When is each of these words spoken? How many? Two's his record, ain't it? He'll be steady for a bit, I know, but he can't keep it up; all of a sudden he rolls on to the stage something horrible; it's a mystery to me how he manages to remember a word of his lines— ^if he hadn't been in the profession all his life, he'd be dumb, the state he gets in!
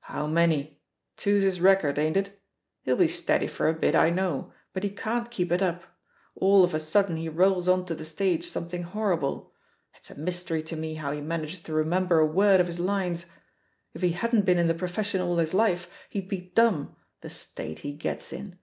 How 0.00 0.26
many? 0.26 0.82
Two's 1.16 1.44
his 1.44 1.58
record, 1.58 1.98
ain't 1.98 2.18
it? 2.18 2.38
He'll 2.82 2.94
be 2.96 3.08
steady 3.08 3.46
for 3.46 3.68
a 3.70 3.72
bit, 3.72 3.94
I 3.96 4.10
know, 4.10 4.52
but 4.74 4.84
he 4.84 4.90
can't 4.90 5.30
keep 5.30 5.50
it 5.50 5.62
up; 5.62 5.84
all 6.34 6.62
of 6.62 6.74
a 6.74 6.78
sudden 6.78 7.16
he 7.16 7.30
rolls 7.30 7.70
on 7.70 7.86
to 7.86 7.94
the 7.94 8.04
stage 8.04 8.46
something 8.46 8.82
horrible; 8.82 9.50
it's 9.94 10.10
a 10.10 10.20
mystery 10.20 10.62
to 10.64 10.76
me 10.76 10.92
how 10.96 11.10
he 11.10 11.22
manages 11.22 11.62
to 11.62 11.72
remember 11.72 12.18
a 12.18 12.26
word 12.26 12.60
of 12.60 12.66
his 12.66 12.80
lines— 12.80 13.24
^if 13.96 14.02
he 14.02 14.10
hadn't 14.12 14.44
been 14.44 14.58
in 14.58 14.68
the 14.68 14.74
profession 14.74 15.22
all 15.22 15.38
his 15.38 15.54
life, 15.54 15.88
he'd 16.10 16.28
be 16.28 16.52
dumb, 16.54 16.94
the 17.22 17.30
state 17.30 17.78
he 17.78 17.94
gets 17.94 18.30
in! 18.30 18.58